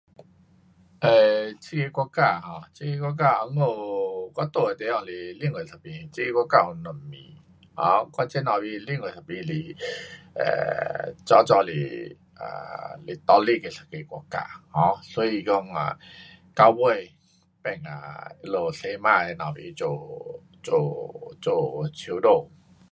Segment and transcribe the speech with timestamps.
[1.05, 1.09] [呃，
[1.63, 7.13] 这个国家 um 这个国家温故我住的地方是另外一边，这个国家有两边
[7.79, 9.53] ，um 我这头边另外一边是
[10.33, 11.71] um 早早是
[12.35, 14.37] um 是独立的一个国家。
[14.73, 15.95] um 所以讲啊，
[16.55, 17.11] 到尾
[17.63, 17.91] 变讲
[18.41, 20.41] 他们西马那头边做，
[21.39, 22.47] 做首相